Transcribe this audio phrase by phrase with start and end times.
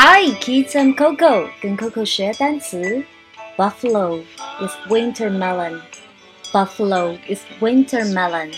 [0.00, 0.76] Hi, kids!
[0.76, 0.94] I'm
[1.60, 3.02] 跟 Coco 学单词。
[3.56, 4.22] Buffalo
[4.60, 5.80] is winter melon.
[6.52, 8.52] Buffalo is winter melon.